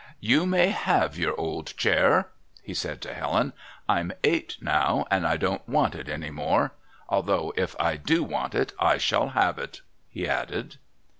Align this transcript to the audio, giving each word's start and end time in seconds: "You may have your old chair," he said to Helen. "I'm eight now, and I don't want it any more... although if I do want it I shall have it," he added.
"You 0.19 0.47
may 0.47 0.69
have 0.69 1.15
your 1.15 1.39
old 1.39 1.77
chair," 1.77 2.29
he 2.63 2.73
said 2.73 3.01
to 3.01 3.13
Helen. 3.13 3.53
"I'm 3.87 4.11
eight 4.23 4.57
now, 4.59 5.05
and 5.11 5.27
I 5.27 5.37
don't 5.37 5.69
want 5.69 5.93
it 5.93 6.09
any 6.09 6.31
more... 6.31 6.71
although 7.07 7.53
if 7.55 7.75
I 7.79 7.97
do 7.97 8.23
want 8.23 8.55
it 8.55 8.73
I 8.79 8.97
shall 8.97 9.29
have 9.37 9.59
it," 9.59 9.81
he 10.09 10.27
added. 10.27 10.77